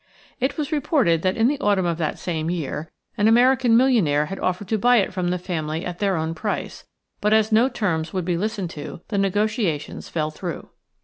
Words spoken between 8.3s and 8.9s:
listened